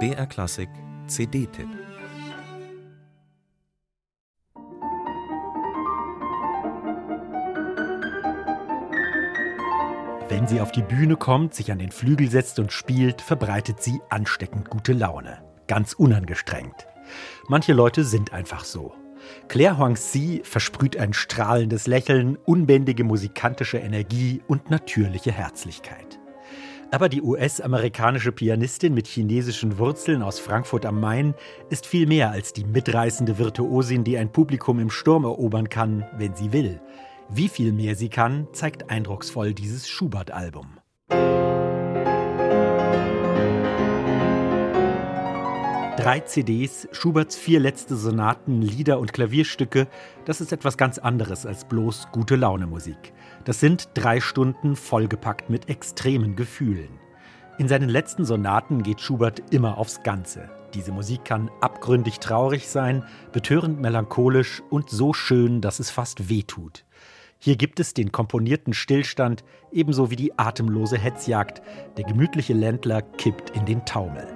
BR 0.00 0.26
Klassik 0.26 0.68
CD-Tipp 1.06 1.68
Wenn 10.28 10.48
sie 10.48 10.60
auf 10.60 10.72
die 10.72 10.82
Bühne 10.82 11.16
kommt, 11.16 11.54
sich 11.54 11.70
an 11.70 11.78
den 11.78 11.92
Flügel 11.92 12.28
setzt 12.28 12.58
und 12.58 12.72
spielt, 12.72 13.20
verbreitet 13.20 13.80
sie 13.80 14.00
ansteckend 14.10 14.68
gute 14.68 14.92
Laune. 14.92 15.44
Ganz 15.68 15.92
unangestrengt. 15.92 16.88
Manche 17.46 17.72
Leute 17.74 18.02
sind 18.02 18.32
einfach 18.32 18.64
so. 18.64 18.92
Claire 19.46 19.78
Huangxi 19.78 20.42
versprüht 20.42 20.96
ein 20.96 21.12
strahlendes 21.12 21.86
Lächeln, 21.86 22.36
unbändige 22.44 23.04
musikantische 23.04 23.78
Energie 23.78 24.42
und 24.48 24.70
natürliche 24.70 25.30
Herzlichkeit. 25.30 26.18
Aber 26.94 27.08
die 27.08 27.22
US-amerikanische 27.22 28.30
Pianistin 28.30 28.94
mit 28.94 29.08
chinesischen 29.08 29.78
Wurzeln 29.78 30.22
aus 30.22 30.38
Frankfurt 30.38 30.86
am 30.86 31.00
Main 31.00 31.34
ist 31.68 31.86
viel 31.86 32.06
mehr 32.06 32.30
als 32.30 32.52
die 32.52 32.62
mitreißende 32.62 33.36
Virtuosin, 33.36 34.04
die 34.04 34.16
ein 34.16 34.30
Publikum 34.30 34.78
im 34.78 34.90
Sturm 34.90 35.24
erobern 35.24 35.68
kann, 35.68 36.06
wenn 36.16 36.36
sie 36.36 36.52
will. 36.52 36.80
Wie 37.28 37.48
viel 37.48 37.72
mehr 37.72 37.96
sie 37.96 38.10
kann, 38.10 38.46
zeigt 38.52 38.90
eindrucksvoll 38.90 39.54
dieses 39.54 39.88
Schubert-Album. 39.88 40.83
Drei 46.04 46.20
CDs, 46.20 46.86
Schuberts 46.92 47.34
vier 47.34 47.60
letzte 47.60 47.96
Sonaten, 47.96 48.60
Lieder 48.60 48.98
und 48.98 49.14
Klavierstücke, 49.14 49.88
das 50.26 50.42
ist 50.42 50.52
etwas 50.52 50.76
ganz 50.76 50.98
anderes 50.98 51.46
als 51.46 51.64
bloß 51.64 52.08
gute 52.12 52.36
Laune 52.36 52.66
Musik. 52.66 53.14
Das 53.46 53.58
sind 53.58 53.88
drei 53.94 54.20
Stunden 54.20 54.76
vollgepackt 54.76 55.48
mit 55.48 55.70
extremen 55.70 56.36
Gefühlen. 56.36 56.90
In 57.56 57.68
seinen 57.68 57.88
letzten 57.88 58.26
Sonaten 58.26 58.82
geht 58.82 59.00
Schubert 59.00 59.50
immer 59.50 59.78
aufs 59.78 60.02
Ganze. 60.02 60.50
Diese 60.74 60.92
Musik 60.92 61.24
kann 61.24 61.50
abgründig 61.62 62.20
traurig 62.20 62.68
sein, 62.68 63.04
betörend 63.32 63.80
melancholisch 63.80 64.62
und 64.68 64.90
so 64.90 65.14
schön, 65.14 65.62
dass 65.62 65.80
es 65.80 65.88
fast 65.88 66.28
weh 66.28 66.42
tut. 66.42 66.84
Hier 67.38 67.56
gibt 67.56 67.80
es 67.80 67.94
den 67.94 68.12
komponierten 68.12 68.74
Stillstand, 68.74 69.42
ebenso 69.72 70.10
wie 70.10 70.16
die 70.16 70.38
atemlose 70.38 70.98
Hetzjagd. 70.98 71.62
Der 71.96 72.04
gemütliche 72.04 72.52
Ländler 72.52 73.00
kippt 73.00 73.56
in 73.56 73.64
den 73.64 73.86
Taumel. 73.86 74.26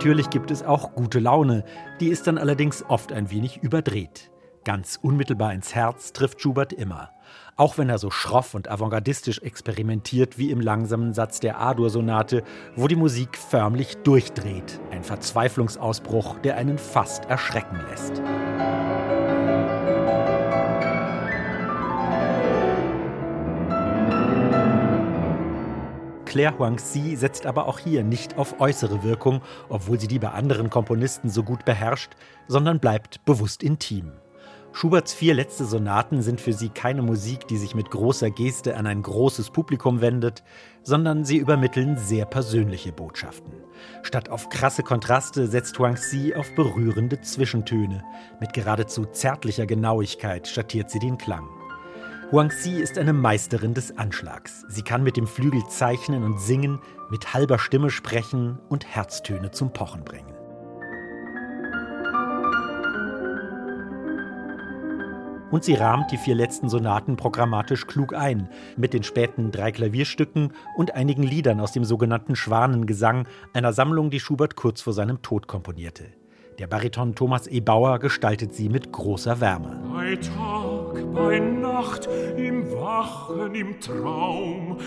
Natürlich 0.00 0.30
gibt 0.30 0.50
es 0.50 0.62
auch 0.62 0.94
gute 0.94 1.18
Laune, 1.18 1.62
die 2.00 2.08
ist 2.08 2.26
dann 2.26 2.38
allerdings 2.38 2.82
oft 2.88 3.12
ein 3.12 3.30
wenig 3.30 3.58
überdreht. 3.58 4.30
Ganz 4.64 4.98
unmittelbar 5.02 5.52
ins 5.52 5.74
Herz 5.74 6.14
trifft 6.14 6.40
Schubert 6.40 6.72
immer. 6.72 7.10
Auch 7.56 7.76
wenn 7.76 7.90
er 7.90 7.98
so 7.98 8.10
schroff 8.10 8.54
und 8.54 8.70
avantgardistisch 8.70 9.40
experimentiert 9.40 10.38
wie 10.38 10.50
im 10.52 10.62
langsamen 10.62 11.12
Satz 11.12 11.40
der 11.40 11.60
A-Dur-Sonate, 11.60 12.44
wo 12.76 12.88
die 12.88 12.96
Musik 12.96 13.36
förmlich 13.36 13.98
durchdreht. 13.98 14.80
Ein 14.90 15.04
Verzweiflungsausbruch, 15.04 16.38
der 16.38 16.56
einen 16.56 16.78
fast 16.78 17.26
erschrecken 17.26 17.78
lässt. 17.90 18.22
Claire 26.30 26.56
Huangxi 26.56 27.16
setzt 27.16 27.44
aber 27.44 27.66
auch 27.66 27.80
hier 27.80 28.04
nicht 28.04 28.38
auf 28.38 28.60
äußere 28.60 29.02
Wirkung, 29.02 29.40
obwohl 29.68 29.98
sie 29.98 30.06
die 30.06 30.20
bei 30.20 30.30
anderen 30.30 30.70
Komponisten 30.70 31.28
so 31.28 31.42
gut 31.42 31.64
beherrscht, 31.64 32.12
sondern 32.46 32.78
bleibt 32.78 33.24
bewusst 33.24 33.64
intim. 33.64 34.12
Schuberts 34.72 35.12
vier 35.12 35.34
letzte 35.34 35.64
Sonaten 35.64 36.22
sind 36.22 36.40
für 36.40 36.52
sie 36.52 36.68
keine 36.68 37.02
Musik, 37.02 37.48
die 37.48 37.56
sich 37.56 37.74
mit 37.74 37.90
großer 37.90 38.30
Geste 38.30 38.76
an 38.76 38.86
ein 38.86 39.02
großes 39.02 39.50
Publikum 39.50 40.00
wendet, 40.00 40.44
sondern 40.84 41.24
sie 41.24 41.38
übermitteln 41.38 41.96
sehr 41.96 42.26
persönliche 42.26 42.92
Botschaften. 42.92 43.52
Statt 44.04 44.28
auf 44.28 44.50
krasse 44.50 44.84
Kontraste 44.84 45.48
setzt 45.48 45.80
Huangxi 45.80 46.34
auf 46.36 46.54
berührende 46.54 47.20
Zwischentöne. 47.20 48.04
Mit 48.38 48.52
geradezu 48.52 49.04
zärtlicher 49.04 49.66
Genauigkeit 49.66 50.46
schattiert 50.46 50.92
sie 50.92 51.00
den 51.00 51.18
Klang. 51.18 51.48
Huangxi 52.32 52.80
ist 52.80 52.96
eine 52.96 53.12
Meisterin 53.12 53.74
des 53.74 53.98
Anschlags. 53.98 54.64
Sie 54.68 54.82
kann 54.82 55.02
mit 55.02 55.16
dem 55.16 55.26
Flügel 55.26 55.66
zeichnen 55.66 56.22
und 56.22 56.40
singen, 56.40 56.78
mit 57.10 57.34
halber 57.34 57.58
Stimme 57.58 57.90
sprechen 57.90 58.60
und 58.68 58.86
Herztöne 58.86 59.50
zum 59.50 59.72
Pochen 59.72 60.04
bringen. 60.04 60.32
Und 65.50 65.64
sie 65.64 65.74
rahmt 65.74 66.12
die 66.12 66.18
vier 66.18 66.36
letzten 66.36 66.68
Sonaten 66.68 67.16
programmatisch 67.16 67.88
klug 67.88 68.14
ein, 68.14 68.48
mit 68.76 68.94
den 68.94 69.02
späten 69.02 69.50
drei 69.50 69.72
Klavierstücken 69.72 70.52
und 70.76 70.94
einigen 70.94 71.24
Liedern 71.24 71.58
aus 71.58 71.72
dem 71.72 71.84
sogenannten 71.84 72.36
Schwanengesang, 72.36 73.26
einer 73.54 73.72
Sammlung, 73.72 74.10
die 74.10 74.20
Schubert 74.20 74.54
kurz 74.54 74.80
vor 74.80 74.92
seinem 74.92 75.20
Tod 75.22 75.48
komponierte. 75.48 76.04
Der 76.60 76.68
Bariton 76.68 77.16
Thomas 77.16 77.48
E. 77.48 77.58
Bauer 77.58 77.98
gestaltet 77.98 78.54
sie 78.54 78.68
mit 78.68 78.92
großer 78.92 79.40
Wärme. 79.40 79.80
Bei 81.14 81.38
Nacht, 81.38 82.08
im 82.36 82.70
Wachen, 82.72 83.54
im 83.54 83.80
Traum, 83.80 84.78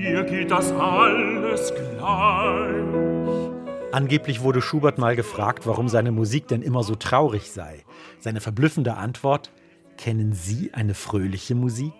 ihr 0.00 0.24
geht 0.24 0.50
das 0.50 0.70
alles 0.72 1.72
gleich. 1.74 3.52
Angeblich 3.92 4.42
wurde 4.42 4.62
Schubert 4.62 4.98
mal 4.98 5.16
gefragt, 5.16 5.66
warum 5.66 5.88
seine 5.88 6.12
Musik 6.12 6.48
denn 6.48 6.62
immer 6.62 6.82
so 6.82 6.94
traurig 6.94 7.50
sei. 7.52 7.84
Seine 8.20 8.40
verblüffende 8.40 8.96
Antwort: 8.96 9.52
Kennen 9.96 10.32
Sie 10.32 10.74
eine 10.74 10.94
fröhliche 10.94 11.54
Musik? 11.54 11.92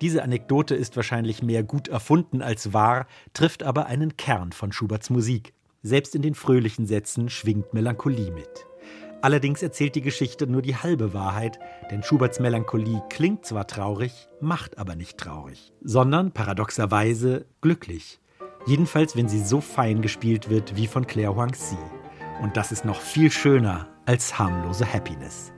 Diese 0.00 0.22
Anekdote 0.22 0.74
ist 0.76 0.96
wahrscheinlich 0.96 1.42
mehr 1.42 1.64
gut 1.64 1.88
erfunden 1.88 2.42
als 2.42 2.72
wahr, 2.72 3.06
trifft 3.32 3.64
aber 3.64 3.86
einen 3.86 4.16
Kern 4.16 4.52
von 4.52 4.70
Schuberts 4.70 5.10
Musik. 5.10 5.52
Selbst 5.82 6.14
in 6.14 6.22
den 6.22 6.34
fröhlichen 6.34 6.86
Sätzen 6.86 7.28
schwingt 7.28 7.74
Melancholie 7.74 8.30
mit. 8.30 8.67
Allerdings 9.20 9.62
erzählt 9.62 9.96
die 9.96 10.00
Geschichte 10.00 10.46
nur 10.46 10.62
die 10.62 10.76
halbe 10.76 11.12
Wahrheit, 11.12 11.58
denn 11.90 12.04
Schuberts 12.04 12.38
Melancholie 12.38 13.02
klingt 13.10 13.44
zwar 13.44 13.66
traurig, 13.66 14.28
macht 14.40 14.78
aber 14.78 14.94
nicht 14.94 15.18
traurig, 15.18 15.72
sondern 15.82 16.30
paradoxerweise 16.30 17.46
glücklich. 17.60 18.20
Jedenfalls, 18.66 19.16
wenn 19.16 19.28
sie 19.28 19.40
so 19.42 19.60
fein 19.60 20.02
gespielt 20.02 20.50
wird 20.50 20.76
wie 20.76 20.86
von 20.86 21.06
Claire 21.06 21.34
Huangxi. 21.34 21.78
Und 22.42 22.56
das 22.56 22.70
ist 22.70 22.84
noch 22.84 23.00
viel 23.00 23.30
schöner 23.30 23.88
als 24.06 24.38
harmlose 24.38 24.92
Happiness. 24.92 25.52